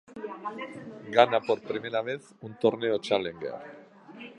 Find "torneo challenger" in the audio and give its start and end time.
2.63-3.59